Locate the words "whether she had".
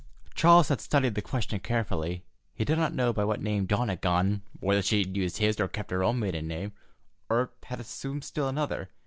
4.59-5.15